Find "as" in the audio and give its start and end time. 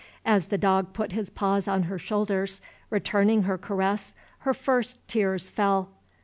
0.25-0.47